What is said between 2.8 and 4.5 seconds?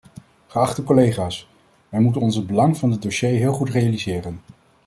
dit dossier heel goed realiseren.